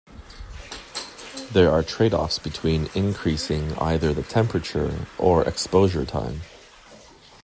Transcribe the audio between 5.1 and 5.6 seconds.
or